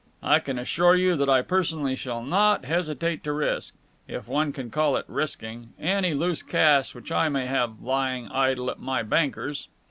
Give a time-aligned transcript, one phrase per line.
[0.23, 3.75] I can assure you that I personally shall not hesitate to risk
[4.07, 8.71] if one can call it risking any loose cash which I may have lying idle
[8.71, 9.67] at my banker's."